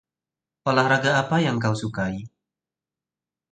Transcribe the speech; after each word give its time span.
Olahraga 0.71 1.11
apa 1.21 1.37
yang 1.45 1.57
kau 1.63 1.75
sukai? 1.81 2.15